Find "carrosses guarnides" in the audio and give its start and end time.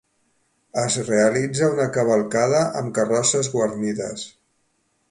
2.99-4.27